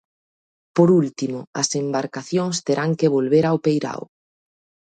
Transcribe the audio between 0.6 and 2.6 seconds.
Por último, as embarcacións